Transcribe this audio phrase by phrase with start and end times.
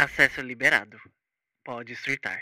[0.00, 0.96] Acesso liberado.
[1.64, 2.40] Pode surtar.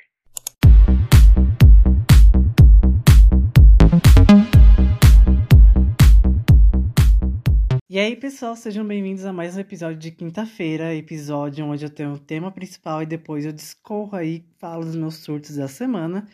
[7.89, 12.13] E aí, pessoal, sejam bem-vindos a mais um episódio de quinta-feira, episódio onde eu tenho
[12.13, 16.29] o tema principal e depois eu discorro aí, falo dos meus surtos da semana.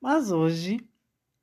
[0.00, 0.80] Mas hoje,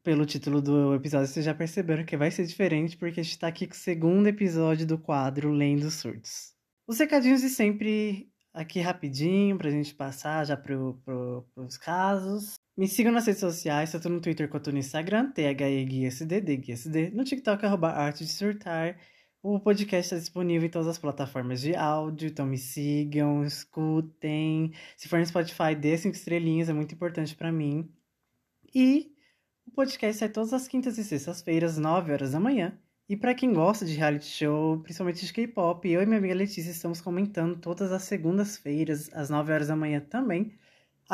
[0.03, 3.47] pelo título do episódio, vocês já perceberam que vai ser diferente, porque a gente tá
[3.47, 6.57] aqui com o segundo episódio do quadro Lendo Surtos.
[6.87, 12.55] Os recadinhos de sempre aqui rapidinho pra gente passar já pro, pro, pros casos.
[12.77, 17.89] Me sigam nas redes sociais, tanto no Twitter quanto no Instagram, DGuiaSD, no TikTok, arroba
[17.89, 18.97] Arte de Surtar.
[19.41, 24.73] O podcast está disponível em todas as plataformas de áudio, então me sigam, escutem.
[24.97, 27.89] Se for no Spotify, dê cinco estrelinhas, é muito importante para mim.
[28.75, 29.13] E
[29.65, 32.77] o podcast sai todas as quintas e sextas-feiras, 9 horas da manhã.
[33.09, 36.69] E para quem gosta de reality show, principalmente de K-pop, eu e minha amiga Letícia
[36.69, 40.55] estamos comentando todas as segundas-feiras, às 9 horas da manhã também.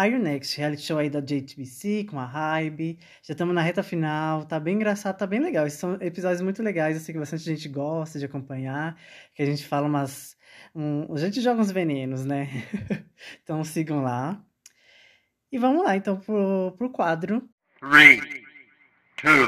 [0.06, 3.00] Iron Next, reality show aí da JTBC com a Hybe.
[3.24, 5.66] Já estamos na reta final, tá bem engraçado, tá bem legal.
[5.66, 9.00] Esses são episódios muito legais, eu sei que bastante gente gosta de acompanhar,
[9.34, 10.36] que a gente fala umas.
[10.76, 12.50] Um, a gente joga uns venenos, né?
[13.42, 14.44] então sigam lá.
[15.50, 17.50] E vamos lá, então, pro, pro quadro.
[17.80, 18.20] 3,
[19.24, 19.48] 2,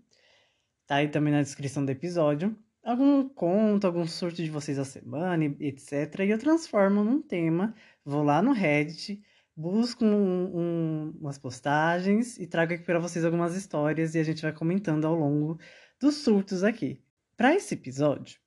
[0.87, 2.57] Tá aí também na descrição do episódio.
[2.83, 6.21] Algum conto, algum surto de vocês da semana, etc.
[6.21, 9.21] E eu transformo num tema, vou lá no Reddit,
[9.55, 14.41] busco um, um, umas postagens e trago aqui para vocês algumas histórias e a gente
[14.41, 15.59] vai comentando ao longo
[15.99, 16.99] dos surtos aqui.
[17.37, 18.39] Para esse episódio,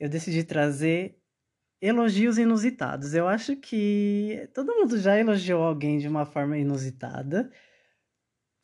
[0.00, 1.16] eu decidi trazer
[1.80, 3.14] elogios inusitados.
[3.14, 7.50] Eu acho que todo mundo já elogiou alguém de uma forma inusitada,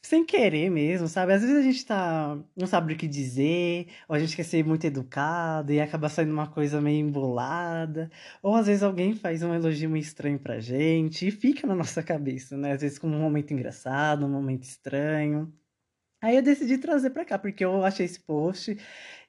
[0.06, 1.32] sem querer mesmo, sabe?
[1.32, 4.64] Às vezes a gente tá, não sabe o que dizer, ou a gente quer ser
[4.64, 8.10] muito educado e acaba saindo uma coisa meio embolada,
[8.42, 12.02] ou às vezes alguém faz um elogio meio estranho pra gente e fica na nossa
[12.02, 12.72] cabeça, né?
[12.72, 15.52] Às vezes como um momento engraçado, um momento estranho.
[16.22, 18.76] Aí eu decidi trazer pra cá, porque eu achei esse post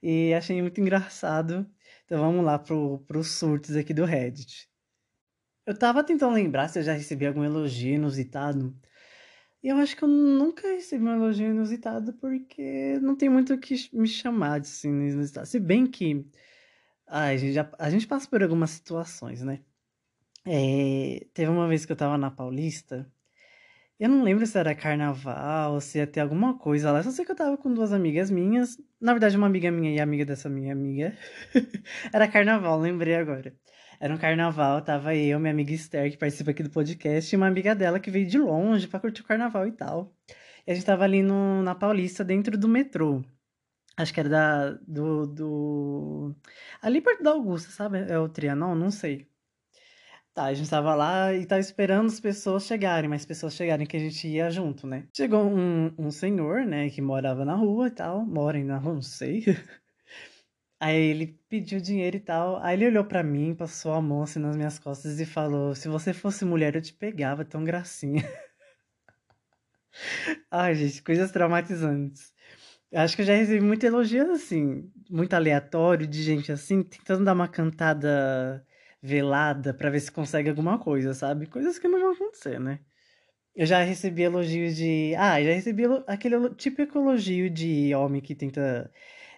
[0.03, 1.69] e achei muito engraçado.
[2.05, 4.69] Então vamos lá pro, pros surtos aqui do Reddit.
[5.65, 8.75] Eu tava tentando lembrar se eu já recebi algum elogio inusitado.
[9.67, 13.75] Eu acho que eu nunca recebi um elogio inusitado porque não tem muito o que
[13.93, 15.47] me chamar de assim, inusitado.
[15.47, 16.25] Se bem que
[17.07, 19.61] ai, a, gente já, a gente passa por algumas situações, né?
[20.45, 23.11] É, teve uma vez que eu tava na Paulista
[23.99, 27.01] eu não lembro se era carnaval, se ia ter alguma coisa lá.
[27.01, 28.77] Só sei que eu tava com duas amigas minhas.
[29.05, 31.16] Na verdade, uma amiga minha e amiga dessa minha amiga.
[32.11, 33.55] era carnaval, lembrei agora.
[33.99, 37.45] Era um carnaval, tava eu, minha amiga Esther, que participa aqui do podcast, e uma
[37.45, 40.11] amiga dela que veio de longe para curtir o carnaval e tal.
[40.66, 43.23] E a gente tava ali no, na Paulista, dentro do metrô.
[43.95, 46.35] Acho que era da, do, do...
[46.81, 47.99] Ali perto da Augusta, sabe?
[48.09, 48.73] É o Trianon?
[48.73, 49.29] Não sei.
[50.35, 53.96] Tá, a gente tava lá e tava esperando as pessoas chegarem, mas pessoas chegarem que
[53.96, 55.07] a gente ia junto, né?
[55.16, 59.01] Chegou um, um senhor, né, que morava na rua e tal, mora na rua, não
[59.01, 59.46] sei.
[60.78, 62.62] Aí ele pediu dinheiro e tal.
[62.62, 65.88] Aí ele olhou para mim, passou a mão assim nas minhas costas e falou: Se
[65.88, 68.22] você fosse mulher, eu te pegava, tão gracinha.
[70.52, 72.34] Ai, gente, coisas traumatizantes.
[72.94, 77.34] Acho que eu já recebi muito elogio assim, muito aleatório, de gente assim, tentando dar
[77.34, 78.66] uma cantada
[79.05, 81.45] velada para ver se consegue alguma coisa, sabe?
[81.45, 82.79] Coisas que não vão acontecer, né?
[83.55, 85.13] Eu já recebi elogios de.
[85.17, 88.91] Ah, já recebi aquele típico elogio de homem que tenta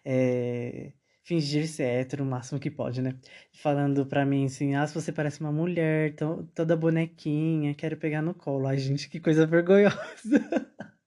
[0.06, 3.20] é, fingir ser hétero o máximo que pode, né?
[3.62, 6.16] Falando pra mim assim: ah, se você parece uma mulher,
[6.56, 8.68] toda bonequinha, quero pegar no colo.
[8.68, 9.98] Ai, gente, que coisa vergonhosa.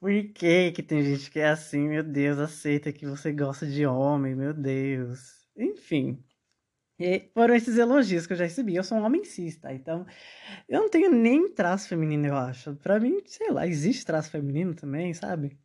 [0.00, 3.84] Por que que tem gente que é assim, meu Deus, aceita que você gosta de
[3.84, 5.38] homem, meu Deus.
[5.56, 6.22] Enfim.
[6.98, 8.74] E foram esses elogios que eu já recebi.
[8.74, 9.72] Eu sou um homem cis, tá?
[9.72, 10.04] Então,
[10.68, 12.74] eu não tenho nem traço feminino, eu acho.
[12.76, 15.56] Pra mim, sei lá, existe traço feminino também, sabe?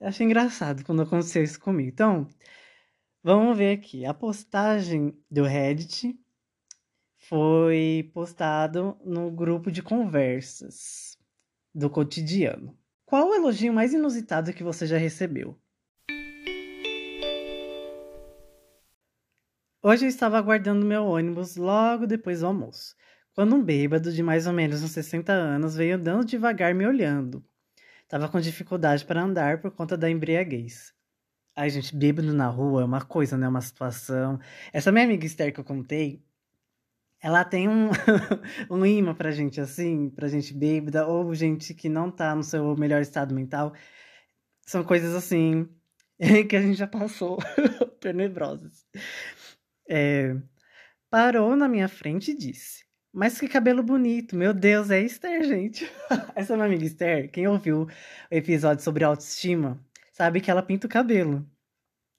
[0.00, 1.88] Eu achei engraçado quando aconteceu isso comigo.
[1.88, 2.28] Então,
[3.22, 4.06] vamos ver aqui.
[4.06, 6.16] A postagem do Reddit
[7.16, 11.18] foi postado no grupo de conversas
[11.74, 12.78] do cotidiano.
[13.04, 15.58] Qual o elogio mais inusitado que você já recebeu?
[19.80, 22.96] Hoje eu estava aguardando meu ônibus logo depois do almoço,
[23.32, 27.44] quando um bêbado de mais ou menos uns 60 anos veio andando devagar me olhando.
[28.08, 30.92] Tava com dificuldade para andar por conta da embriaguez.
[31.54, 33.46] Ai, gente, bêbado na rua é uma coisa, né?
[33.46, 34.40] Uma situação.
[34.72, 36.24] Essa minha amiga Esther que eu contei,
[37.20, 37.90] ela tem um,
[38.68, 42.76] um imã pra gente, assim, pra gente bêbada, ou gente que não tá no seu
[42.76, 43.72] melhor estado mental.
[44.66, 45.68] São coisas assim
[46.48, 47.38] que a gente já passou,
[48.00, 48.84] tenebrosas.
[49.88, 50.36] É,
[51.10, 55.90] parou na minha frente e disse: Mas que cabelo bonito, meu Deus, é Esther, gente.
[56.36, 57.88] Essa é minha amiga Esther, quem ouviu o
[58.30, 59.82] episódio sobre autoestima,
[60.12, 61.48] sabe que ela pinta o cabelo.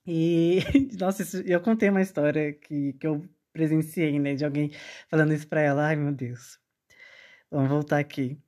[0.05, 0.59] E,
[0.99, 3.23] nossa, isso, eu contei uma história que, que eu
[3.53, 4.71] presenciei, né, de alguém
[5.09, 5.85] falando isso pra ela.
[5.87, 6.59] Ai, meu Deus.
[7.51, 8.41] Vamos voltar aqui.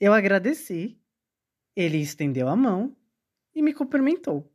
[0.00, 1.00] Eu agradeci,
[1.74, 2.96] ele estendeu a mão
[3.54, 4.52] e me cumprimentou.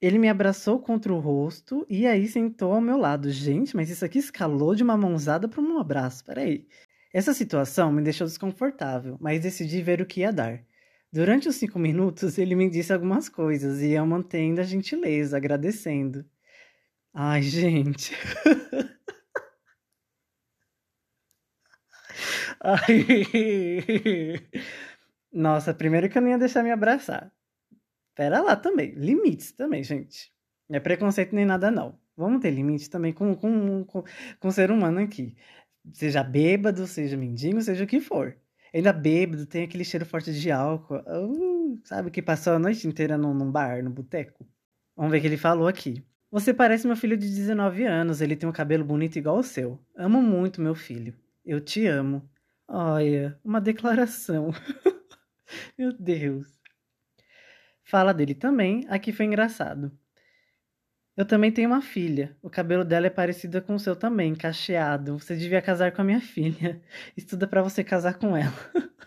[0.00, 3.30] Ele me abraçou contra o rosto e aí sentou ao meu lado.
[3.30, 6.24] Gente, mas isso aqui escalou de uma mãozada para um abraço.
[6.24, 6.66] Peraí.
[7.12, 10.62] Essa situação me deixou desconfortável, mas decidi ver o que ia dar.
[11.12, 16.24] Durante os cinco minutos, ele me disse algumas coisas e eu mantendo a gentileza, agradecendo.
[17.14, 18.14] Ai, gente.
[22.60, 23.04] Ai.
[25.32, 27.32] Nossa, primeiro que eu não ia deixar me abraçar.
[28.18, 28.90] Pera lá também.
[28.96, 30.32] Limites também, gente.
[30.68, 31.96] Não é preconceito nem nada, não.
[32.16, 34.02] Vamos ter limites também com, com, com,
[34.40, 35.36] com o ser humano aqui.
[35.92, 38.36] Seja bêbado, seja mendigo, seja o que for.
[38.74, 40.96] Ainda bêbado, tem aquele cheiro forte de álcool.
[40.96, 44.44] Uh, sabe, que passou a noite inteira num, num bar, no boteco.
[44.96, 46.04] Vamos ver o que ele falou aqui.
[46.28, 49.78] Você parece meu filho de 19 anos, ele tem um cabelo bonito igual o seu.
[49.96, 51.14] Amo muito meu filho.
[51.46, 52.28] Eu te amo.
[52.66, 54.50] Olha, uma declaração.
[55.78, 56.57] meu Deus.
[57.88, 59.90] Fala dele também, aqui foi engraçado.
[61.16, 62.36] Eu também tenho uma filha.
[62.42, 65.18] O cabelo dela é parecido com o seu também, cacheado.
[65.18, 66.82] Você devia casar com a minha filha.
[67.16, 68.52] Estuda para você casar com ela.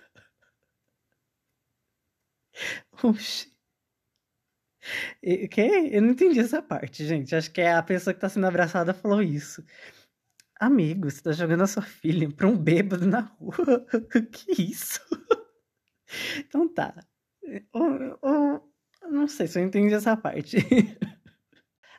[3.04, 3.52] Oxi.
[5.24, 5.90] O quê?
[5.92, 7.36] Eu não entendi essa parte, gente.
[7.36, 9.64] Acho que é a pessoa que tá sendo abraçada falou isso.
[10.60, 13.54] Amigo, você tá jogando a sua filha pra um bêbado na rua.
[14.34, 15.00] que isso?
[16.40, 16.96] então tá.
[17.74, 17.80] O,
[18.28, 18.71] o,
[19.12, 20.58] não sei se eu entendi essa parte.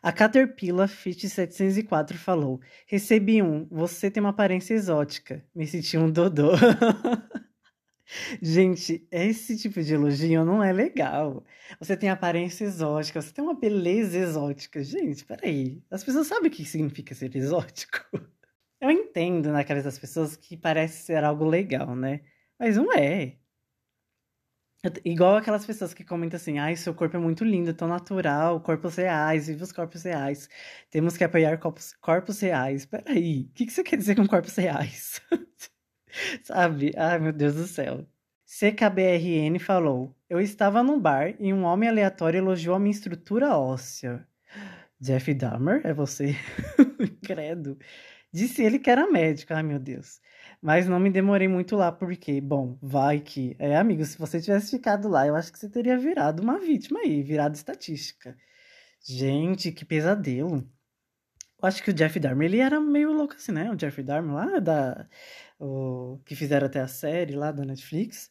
[0.03, 5.45] A Caterpillar Fit 704 falou: Recebi um, você tem uma aparência exótica.
[5.55, 6.51] Me senti um dodô.
[8.43, 11.45] Gente, esse tipo de elogio não é legal.
[11.79, 14.83] Você tem aparência exótica, você tem uma beleza exótica.
[14.83, 15.83] Gente, peraí.
[15.91, 18.01] As pessoas sabem o que significa ser exótico?
[18.81, 22.23] Eu entendo na cabeça das pessoas que parece ser algo legal, né?
[22.59, 23.37] Mas não é.
[25.05, 28.97] Igual aquelas pessoas que comentam assim, ai, seu corpo é muito lindo, tão natural, corpos
[28.97, 30.49] reais, viva os corpos reais.
[30.91, 32.85] Temos que apoiar corpos, corpos reais.
[32.85, 35.21] Peraí, o que, que você quer dizer com corpos reais?
[36.45, 36.93] Sabe?
[36.97, 38.07] Ai, meu Deus do céu.
[38.47, 44.27] CKBRN falou: Eu estava num bar e um homem aleatório elogiou a minha estrutura óssea.
[45.01, 45.83] Jeff Dahmer?
[45.87, 46.37] É você?
[47.25, 47.79] Credo.
[48.33, 49.55] Disse ele que era médico.
[49.55, 50.21] Ai, meu Deus.
[50.63, 53.57] Mas não me demorei muito lá, porque, bom, vai que.
[53.59, 57.01] É, amigo, se você tivesse ficado lá, eu acho que você teria virado uma vítima
[57.01, 58.37] aí, virado estatística.
[59.05, 60.59] Gente, que pesadelo.
[61.61, 63.71] Eu acho que o Jeff Dahmer, ele era meio louco assim, né?
[63.73, 65.09] O Jeff Dahmer lá da.
[65.59, 68.31] O, que fizeram até a série lá da Netflix.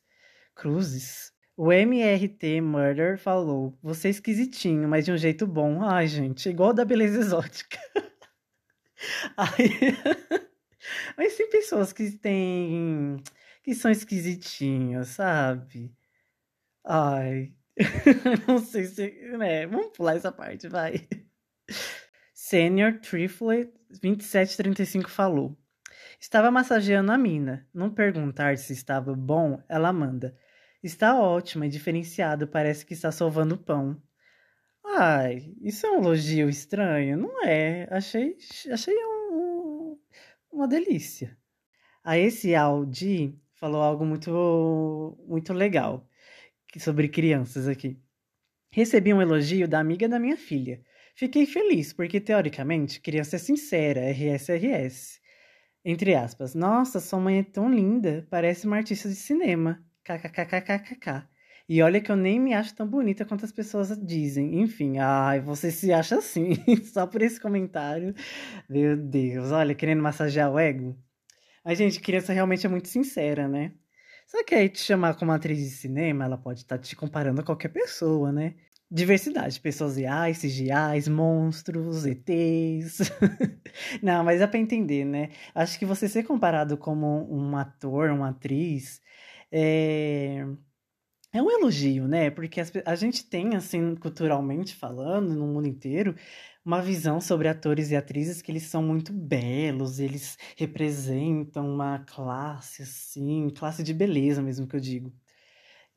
[0.55, 1.33] Cruzes.
[1.57, 5.83] O MRT Murder falou: Você é esquisitinho, mas de um jeito bom.
[5.83, 7.77] Ai, gente, igual da beleza exótica.
[9.37, 10.47] Ai.
[11.17, 13.17] Mas tem pessoas que têm.
[13.63, 15.95] que são esquisitinhas, sabe?
[16.83, 17.53] Ai.
[18.47, 19.09] não sei se.
[19.37, 19.67] Né?
[19.67, 21.07] Vamos pular essa parte, vai.
[22.33, 25.57] Senior Triflet 2735 falou.
[26.19, 27.67] Estava massageando a mina.
[27.73, 30.37] Não perguntar se estava bom, ela manda.
[30.83, 34.01] Está ótima e diferenciado, parece que está sovando pão.
[34.83, 37.17] Ai, isso é um elogio estranho?
[37.17, 37.87] Não é.
[37.91, 38.37] Achei,
[38.71, 38.95] achei
[40.51, 41.37] uma delícia.
[42.03, 46.07] A esse Audi falou algo muito, muito legal
[46.79, 47.99] sobre crianças aqui.
[48.71, 50.81] Recebi um elogio da amiga da minha filha.
[51.15, 55.19] Fiquei feliz, porque teoricamente criança é sincera, RSRS.
[55.83, 59.83] Entre aspas, nossa, sua mãe é tão linda, parece uma artista de cinema.
[60.03, 61.27] KKKKKK.
[61.73, 64.59] E olha que eu nem me acho tão bonita quanto as pessoas dizem.
[64.59, 66.49] Enfim, ai, você se acha assim,
[66.83, 68.13] só por esse comentário.
[68.69, 70.97] Meu Deus, olha, querendo massagear o ego.
[71.63, 73.71] Mas, gente, criança realmente é muito sincera, né?
[74.27, 77.39] Só que aí te chamar como atriz de cinema, ela pode estar tá te comparando
[77.39, 78.55] a qualquer pessoa, né?
[78.91, 82.99] diversidade, pessoas reais, CGIs, monstros, ETs.
[84.03, 85.29] Não, mas é para entender, né?
[85.55, 89.01] Acho que você ser comparado como um ator, uma atriz,
[89.49, 90.45] é,
[91.33, 92.29] é um elogio, né?
[92.29, 96.15] Porque a gente tem, assim, culturalmente falando, no mundo inteiro,
[96.65, 102.83] uma visão sobre atores e atrizes que eles são muito belos, eles representam uma classe,
[102.83, 105.13] assim, classe de beleza mesmo que eu digo.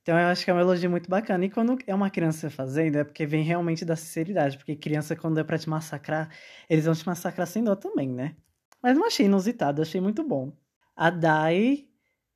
[0.02, 1.46] Então eu acho que é um elogio muito bacana.
[1.46, 4.58] E quando é uma criança fazendo, é porque vem realmente da sinceridade.
[4.58, 6.30] Porque criança, quando é pra te massacrar,
[6.68, 8.36] eles vão te massacrar sem dó também, né?
[8.82, 10.52] Mas não achei inusitado, achei muito bom.
[10.94, 11.86] A Dai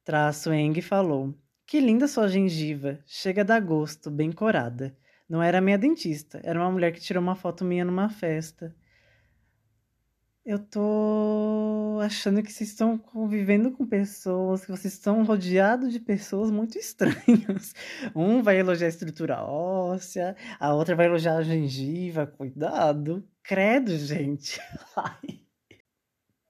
[0.05, 1.35] traço Eng falou:
[1.69, 4.97] Que linda sua gengiva, chega a dar gosto, bem corada.
[5.29, 8.75] Não era minha dentista, era uma mulher que tirou uma foto minha numa festa.
[10.47, 16.51] Eu tô achando que vocês estão convivendo com pessoas, que vocês estão rodeados de pessoas
[16.51, 17.75] muito estranhas.
[18.17, 22.27] Um vai elogiar a estrutura óssea, a outra vai elogiar a gengiva.
[22.27, 23.23] Cuidado.
[23.43, 24.59] Credo, gente.
[24.97, 25.48] Ai.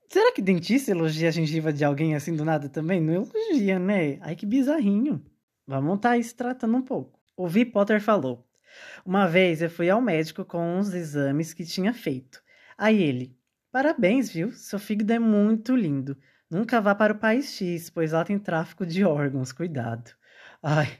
[0.09, 3.01] Será que dentista elogia a gengiva de alguém assim do nada também?
[3.01, 4.19] Não elogia, né?
[4.21, 5.25] Ai, que bizarrinho.
[5.67, 7.21] Vamos estar aí se tratando um pouco.
[7.37, 7.67] O V.
[7.67, 8.47] Potter falou.
[9.05, 12.43] Uma vez eu fui ao médico com uns exames que tinha feito.
[12.77, 13.39] Aí ele,
[13.71, 14.51] Parabéns, viu?
[14.53, 16.17] Seu fígado é muito lindo.
[16.51, 19.53] Nunca vá para o país X, pois lá tem tráfico de órgãos.
[19.53, 20.11] Cuidado.
[20.63, 20.99] Ai,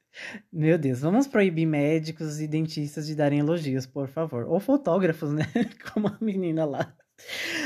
[0.50, 4.46] meu Deus, vamos proibir médicos e dentistas de darem elogios, por favor.
[4.48, 5.44] Ou fotógrafos, né?
[5.92, 6.96] Como a menina lá.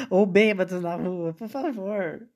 [0.09, 2.29] Ou bêbados na rua, por favor.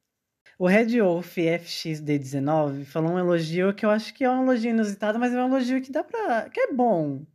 [0.59, 5.19] O Red Wolf FXD19 falou um elogio que eu acho que é um elogio inusitado,
[5.19, 6.49] mas é um elogio que dá pra.
[6.51, 7.27] que é bom.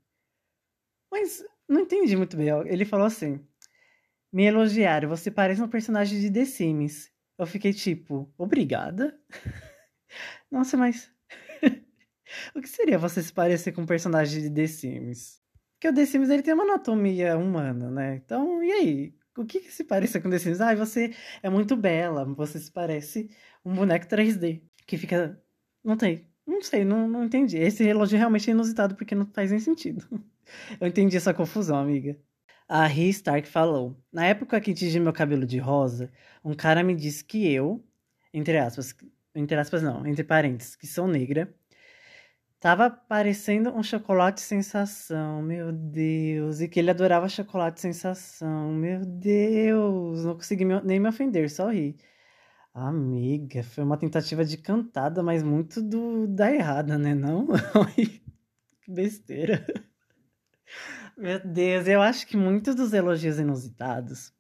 [1.11, 2.47] Mas não entendi muito bem.
[2.67, 3.45] Ele falou assim:
[4.31, 7.11] me elogiaram, você parece um personagem de The Sims.
[7.37, 9.19] Eu fiquei tipo, obrigada?
[10.51, 11.11] Nossa, mas.
[12.55, 15.41] o que seria você se parecer com um personagem de The Sims?
[15.73, 18.15] Porque o The Sims ele tem uma anatomia humana, né?
[18.15, 19.18] Então, e aí?
[19.39, 20.59] O que, que se parece com The Sims?
[20.59, 23.29] Ah, você é muito bela, você se parece
[23.63, 24.61] um boneco 3D.
[24.85, 25.41] Que fica.
[25.81, 26.27] Não tem.
[26.45, 27.57] Não sei, não, não entendi.
[27.57, 30.05] Esse elogio realmente é inusitado porque não faz nem sentido.
[30.81, 32.19] Eu entendi essa confusão, amiga.
[32.67, 36.11] A Ri Stark falou: Na época que tingi meu cabelo de rosa,
[36.43, 37.81] um cara me disse que eu,
[38.33, 38.93] entre aspas,
[39.33, 41.53] entre aspas não, entre parênteses, que sou negra,
[42.59, 50.25] tava parecendo um chocolate sensação, meu Deus, e que ele adorava chocolate sensação, meu Deus,
[50.25, 51.95] não consegui nem me ofender, só ri.
[52.73, 57.15] Amiga, foi uma tentativa de cantada, mas muito do da errada, né?
[57.15, 57.47] Não?
[57.95, 59.65] que besteira.
[61.17, 64.33] Meu Deus, eu acho que muitos dos elogios inusitados,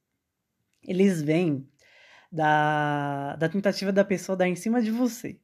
[0.83, 1.67] eles vêm
[2.31, 5.39] da, da tentativa da pessoa dar em cima de você.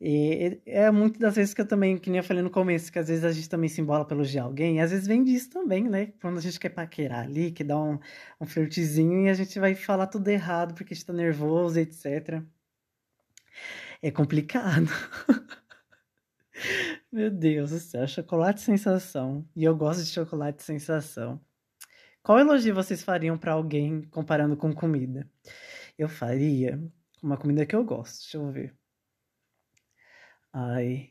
[0.00, 2.98] E é muitas das vezes que eu também, que nem eu falei no começo, que
[2.98, 5.50] às vezes a gente também se embola pelo elogiar alguém, e às vezes vem disso
[5.50, 6.12] também, né?
[6.20, 7.98] Quando a gente quer paquerar ali, que dá um,
[8.40, 12.42] um flirtzinho e a gente vai falar tudo errado porque está nervoso, etc.
[14.02, 14.86] É complicado.
[17.10, 19.48] Meu Deus do céu, chocolate sensação.
[19.56, 21.40] E eu gosto de chocolate sensação.
[22.22, 25.28] Qual elogio vocês fariam para alguém comparando com comida?
[25.98, 26.82] Eu faria
[27.22, 28.22] uma comida que eu gosto.
[28.22, 28.74] Deixa eu ver.
[30.54, 31.10] Ai.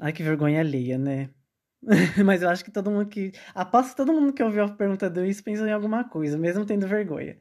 [0.00, 1.30] Ai, que vergonha alheia, né?
[2.24, 3.32] Mas eu acho que todo mundo que.
[3.54, 6.64] Aposto que todo mundo que ouviu a pergunta do isso pensou em alguma coisa, mesmo
[6.66, 7.38] tendo vergonha.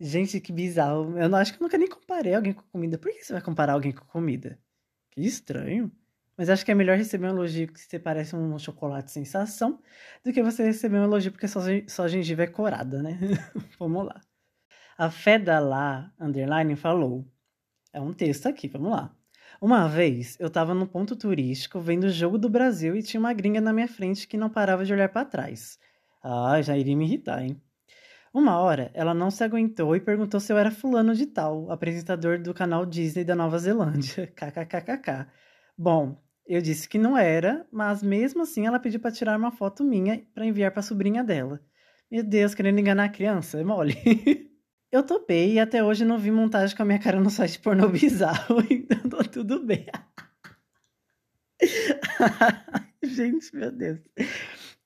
[0.00, 1.18] Gente, que bizarro.
[1.18, 2.98] Eu não acho que eu nunca nem comparei alguém com comida.
[2.98, 4.58] Por que você vai comparar alguém com comida?
[5.12, 5.92] Que estranho.
[6.36, 9.82] Mas acho que é melhor receber um elogio que você parece um chocolate sensação
[10.24, 13.18] do que você receber um elogio porque sua, sua gengiva é corada, né?
[13.78, 14.20] vamos lá.
[14.98, 17.26] A Feda lá, underline, falou.
[17.92, 19.15] É um texto aqui, vamos lá.
[19.60, 23.32] Uma vez eu tava no ponto turístico vendo o jogo do Brasil e tinha uma
[23.32, 25.78] gringa na minha frente que não parava de olhar para trás.
[26.22, 27.60] Ah, já iria me irritar, hein?
[28.34, 32.38] Uma hora, ela não se aguentou e perguntou se eu era fulano de tal, apresentador
[32.38, 34.26] do canal Disney da Nova Zelândia.
[34.36, 35.26] KKKKK.
[35.78, 39.82] Bom, eu disse que não era, mas mesmo assim ela pediu para tirar uma foto
[39.82, 41.60] minha para enviar para a sobrinha dela.
[42.10, 43.94] Meu Deus, querendo enganar a criança, é mole.
[44.90, 47.88] eu topei e até hoje não vi montagem com a minha cara no site pornô
[47.90, 49.86] bizarro, então tá tudo bem.
[53.02, 54.00] Gente, meu Deus.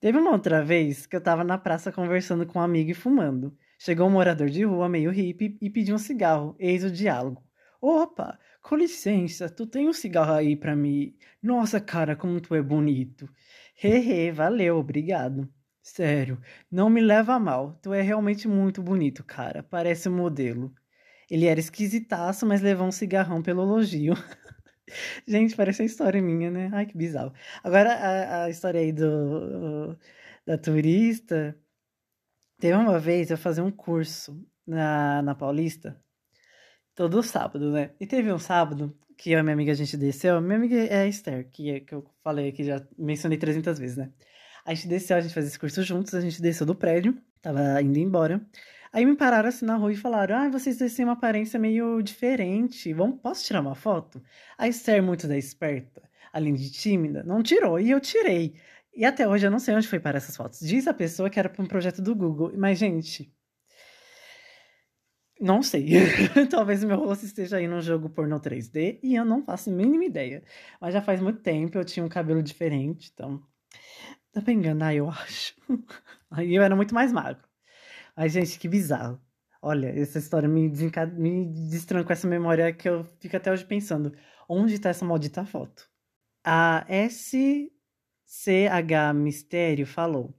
[0.01, 3.57] Teve uma outra vez que eu tava na praça conversando com um amigo e fumando.
[3.79, 6.55] Chegou um morador de rua meio hippie e pediu um cigarro.
[6.59, 7.43] Eis o diálogo.
[7.81, 11.15] Opa, com licença, tu tem um cigarro aí pra mim?
[11.43, 13.29] Nossa, cara, como tu é bonito.
[13.83, 15.49] Hehe, valeu, obrigado.
[15.93, 17.77] Sério, não me leva a mal.
[17.83, 19.61] Tu é realmente muito bonito, cara.
[19.63, 20.73] Parece um modelo.
[21.29, 24.15] Ele era esquisitaço, mas levou um cigarrão pelo elogio.
[25.27, 26.71] Gente, parece a história minha, né?
[26.73, 27.33] Ai, que bizarro.
[27.63, 29.99] Agora, a, a história aí do,
[30.47, 31.59] da turista.
[32.61, 36.01] Teve uma vez eu fazer um curso na, na Paulista,
[36.95, 37.95] todo sábado, né?
[38.01, 40.41] E teve um sábado que e minha amiga a gente desceu.
[40.41, 43.97] Minha amiga é a Esther, que, é, que eu falei aqui, já mencionei 300 vezes,
[43.97, 44.13] né?
[44.65, 47.81] A gente desceu, a gente fazia esse curso juntos, a gente desceu do prédio, tava
[47.83, 48.41] indo embora.
[48.93, 52.03] Aí me pararam assim na rua e falaram: Ah, vocês dois têm uma aparência meio
[52.03, 52.93] diferente.
[52.93, 54.23] Vamos, posso tirar uma foto?
[54.59, 56.03] A Esther, muito da esperta,
[56.33, 57.79] além de tímida, não tirou.
[57.79, 58.55] E eu tirei.
[58.95, 60.61] E até hoje eu não sei onde foi para essas fotos.
[60.61, 62.53] Diz a pessoa que era para um projeto do Google.
[62.57, 63.33] Mas, gente.
[65.41, 65.89] Não sei.
[66.51, 70.05] Talvez meu rosto esteja aí num jogo pornô 3D e eu não faço a mínima
[70.05, 70.43] ideia.
[70.81, 73.43] Mas já faz muito tempo, eu tinha um cabelo diferente, então.
[74.33, 75.55] Dá pra enganar, eu acho.
[76.31, 77.43] Aí eu era muito mais magro.
[78.17, 79.21] Ai, gente, que bizarro.
[79.63, 81.13] Olha, essa história me, desencad...
[81.13, 84.13] me destranca essa memória que eu fico até hoje pensando.
[84.49, 85.89] Onde tá essa maldita foto?
[86.45, 87.61] A SCH
[89.15, 90.35] Mistério falou.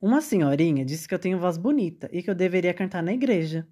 [0.00, 3.66] Uma senhorinha disse que eu tenho voz bonita e que eu deveria cantar na igreja.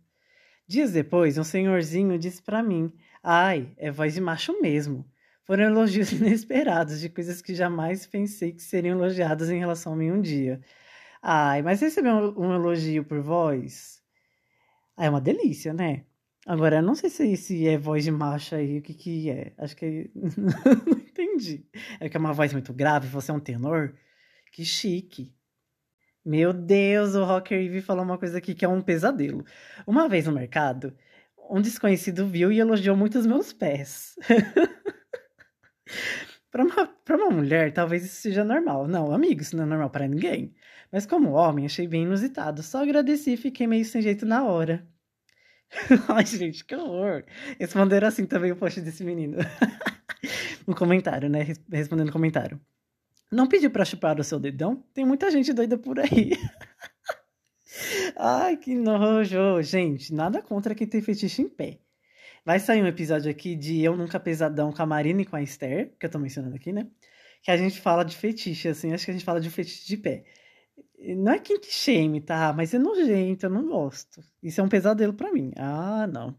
[0.67, 5.05] Dias depois, um senhorzinho disse para mim: Ai, é voz de macho mesmo.
[5.45, 10.11] Foram elogios inesperados de coisas que jamais pensei que seriam elogiadas em relação a mim
[10.11, 10.61] um dia.
[11.23, 14.03] Ai, mas receber um, elogio por voz
[14.99, 16.05] é uma delícia, né?
[16.47, 19.53] Agora, eu não sei se, se é voz de macho aí, o que que é.
[19.59, 20.11] Acho que.
[20.15, 21.65] não entendi.
[22.01, 23.95] É que é uma voz muito grave, você é um tenor?
[24.53, 25.33] Que chique.
[26.25, 29.45] Meu Deus, o Rocker Eve falou uma coisa aqui que é um pesadelo.
[29.87, 30.97] Uma vez no mercado,
[31.51, 34.17] um desconhecido viu e elogiou muito os meus pés.
[36.51, 38.87] Para uma, pra uma mulher, talvez isso seja normal.
[38.87, 40.55] Não, amigo, isso não é normal para ninguém.
[40.93, 42.63] Mas como homem, achei bem inusitado.
[42.63, 44.87] Só agradeci e fiquei meio sem jeito na hora.
[46.09, 47.25] Ai, gente, que horror.
[47.59, 49.39] Responderam assim também o post desse menino.
[50.67, 51.47] no comentário, né?
[51.71, 52.61] Respondendo no comentário.
[53.31, 54.85] Não pediu pra chupar o seu dedão?
[54.93, 56.33] Tem muita gente doida por aí.
[58.17, 59.63] Ai, que nojo.
[59.63, 61.79] Gente, nada contra quem tem fetiche em pé.
[62.45, 65.43] Vai sair um episódio aqui de Eu Nunca Pesadão com a Marina e com a
[65.43, 66.89] Esther, que eu tô mencionando aqui, né?
[67.41, 69.97] Que a gente fala de fetiche, assim, acho que a gente fala de fetiche de
[69.97, 70.25] pé.
[71.17, 72.53] Não é kink shame, tá?
[72.53, 74.21] Mas é nojento, eu não gosto.
[74.43, 75.53] Isso é um pesadelo para mim.
[75.57, 76.37] Ah, não.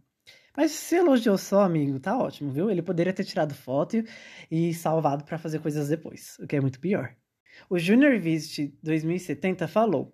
[0.55, 2.69] Mas se elogiou só, amigo, tá ótimo, viu?
[2.69, 4.03] Ele poderia ter tirado foto
[4.51, 7.15] e salvado para fazer coisas depois, o que é muito pior.
[7.69, 10.13] O Junior Visit 2070 falou: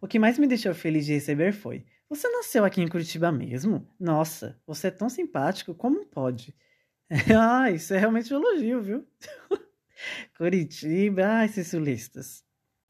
[0.00, 3.86] O que mais me deixou feliz de receber foi: você nasceu aqui em Curitiba mesmo?
[3.98, 6.54] Nossa, você é tão simpático, como pode?
[7.38, 9.06] ah, isso é realmente um elogio, viu?
[10.36, 12.44] Curitiba, ai, esses sulistas.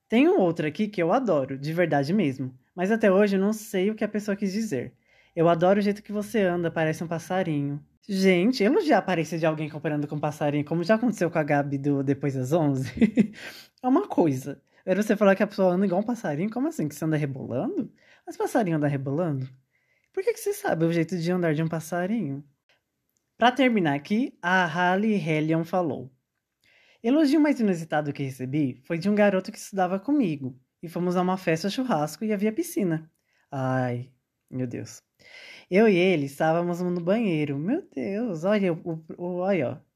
[0.08, 3.52] Tem um outro aqui que eu adoro, de verdade mesmo, mas até hoje eu não
[3.52, 4.94] sei o que a pessoa quis dizer.
[5.34, 7.84] Eu adoro o jeito que você anda, parece um passarinho.
[8.06, 11.42] Gente, elogiar a aparência de alguém comparando com um passarinho, como já aconteceu com a
[11.42, 12.92] Gabi do Depois das 11,
[13.82, 14.60] é uma coisa.
[14.84, 16.86] Era você falar que a pessoa anda igual um passarinho, como assim?
[16.86, 17.90] Que você anda rebolando?
[18.26, 19.48] Mas passarinho anda rebolando?
[20.12, 22.44] Por que, que você sabe o jeito de andar de um passarinho?
[23.36, 26.10] Para terminar aqui, a Halle Hellion falou:
[27.02, 30.58] Elogio mais inusitado que recebi foi de um garoto que estudava comigo.
[30.82, 33.10] E fomos a uma festa churrasco e havia piscina.
[33.50, 34.10] Ai,
[34.50, 35.02] meu Deus.
[35.70, 37.58] Eu e ele estávamos no banheiro.
[37.58, 39.94] Meu Deus, olha, o, o, olha, ó.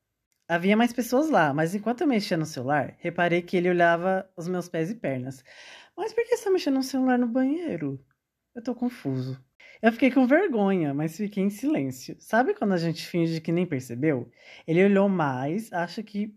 [0.48, 4.48] Havia mais pessoas lá, mas enquanto eu mexia no celular, reparei que ele olhava os
[4.48, 5.44] meus pés e pernas.
[5.96, 8.02] Mas por que você está mexendo no celular no banheiro?
[8.58, 9.40] Eu tô confuso.
[9.80, 12.16] Eu fiquei com vergonha, mas fiquei em silêncio.
[12.18, 14.28] Sabe quando a gente finge que nem percebeu?
[14.66, 16.36] Ele olhou mais, acha que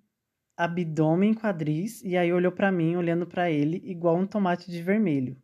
[0.56, 5.36] abdômen, quadris, e aí olhou para mim, olhando para ele, igual um tomate de vermelho.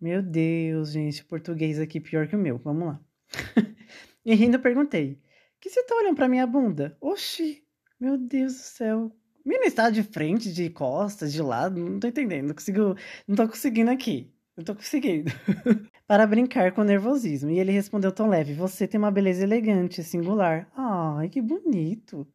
[0.00, 2.56] Meu Deus, gente, português aqui pior que o meu.
[2.58, 3.00] Vamos lá.
[4.24, 5.20] e rindo perguntei:
[5.60, 7.66] "Que você tá olhando para minha bunda?" Oxi,
[7.98, 9.16] meu Deus do céu.
[9.44, 12.94] Menina está de frente, de costas, de lado, não tô entendendo, não consigo,
[13.26, 14.32] não tô conseguindo aqui.
[14.56, 15.30] Eu tô conseguindo.
[16.06, 17.50] Para brincar com nervosismo.
[17.50, 20.70] E ele respondeu tão leve: Você tem uma beleza elegante, singular.
[20.76, 22.26] Ai, que bonito.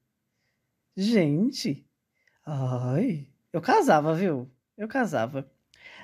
[0.98, 1.86] Gente.
[2.46, 3.28] Ai.
[3.54, 4.50] Eu casava, viu?
[4.78, 5.50] Eu casava.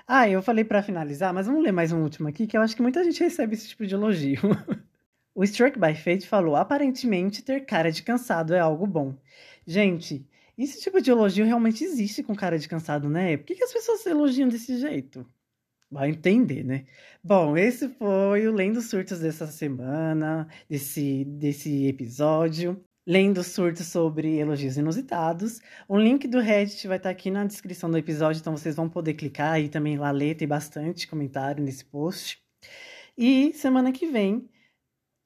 [0.08, 2.76] Ah, eu falei para finalizar, mas vamos ler mais um último aqui, que eu acho
[2.76, 4.40] que muita gente recebe esse tipo de elogio.
[5.36, 9.18] o Struck by Fate falou: aparentemente ter cara de cansado é algo bom.
[9.68, 10.26] Gente,
[10.58, 13.36] esse tipo de elogio realmente existe com cara de cansado, né?
[13.36, 15.28] Por que, que as pessoas elogiam desse jeito?
[15.96, 16.86] Vai entender, né?
[17.24, 22.84] Bom, esse foi o Lendo Surtos dessa semana, desse, desse episódio.
[23.08, 25.62] Lendo surtos sobre elogios inusitados.
[25.88, 29.14] O link do Reddit vai estar aqui na descrição do episódio, então vocês vão poder
[29.14, 32.44] clicar e também lá ler, tem bastante comentário nesse post.
[33.18, 34.50] E semana que vem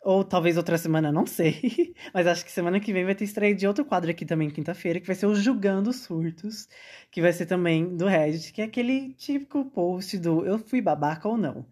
[0.02, 1.94] Ou talvez outra semana, não sei.
[2.14, 5.00] Mas acho que semana que vem vai ter estreia de outro quadro aqui também, quinta-feira,
[5.00, 6.68] que vai ser o Julgando Surtos,
[7.12, 11.28] que vai ser também do Reddit, que é aquele típico post do eu fui babaca
[11.28, 11.66] ou não.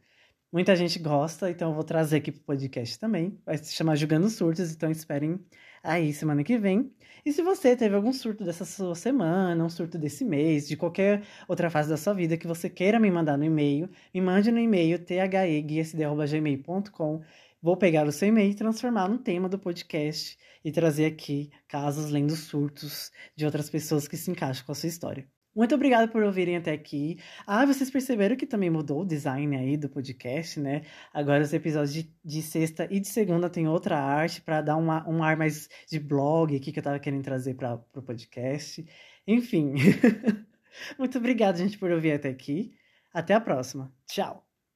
[0.52, 3.40] Muita gente gosta, então eu vou trazer aqui pro podcast também.
[3.46, 5.40] Vai se chamar Julgando Surtos, então esperem
[5.84, 6.92] aí semana que vem.
[7.26, 11.24] E se você teve algum surto dessa sua semana, um surto desse mês, de qualquer
[11.48, 14.60] outra fase da sua vida que você queira me mandar no e-mail, me mande no
[14.60, 17.22] e-mail theguiasd.gmail.com.
[17.68, 22.10] Vou pegar o seu e-mail e transformar no tema do podcast e trazer aqui casos
[22.10, 25.28] lendo surtos de outras pessoas que se encaixam com a sua história.
[25.54, 27.20] Muito obrigada por ouvirem até aqui.
[27.46, 30.84] Ah, vocês perceberam que também mudou o design aí do podcast, né?
[31.14, 35.06] Agora os episódios de, de sexta e de segunda tem outra arte para dar uma,
[35.06, 38.88] um ar mais de blog aqui que eu tava querendo trazer para o podcast.
[39.28, 39.74] Enfim.
[40.98, 42.74] Muito obrigada, gente, por ouvir até aqui.
[43.14, 43.94] Até a próxima.
[44.08, 44.47] Tchau.